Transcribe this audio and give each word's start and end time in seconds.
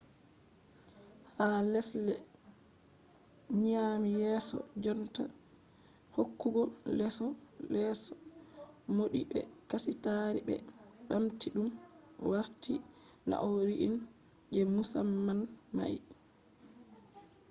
ha 1.37 1.47
lesɗe 1.71 2.13
nyaami 3.63 4.09
yeeso 4.21 4.57
jonta 4.83 5.23
hokkugo 6.15 6.61
leeso 7.73 8.13
mauɗi 8.95 9.21
be 9.31 9.39
kasitaari 9.69 10.39
ɓe 10.47 10.55
ɓamti 11.07 11.47
ɗum 11.55 11.67
warti 12.29 12.73
nau'i 13.29 13.61
irin 13.73 13.95
je 14.51 14.59
musamman 14.75 15.39
mai 15.75 15.95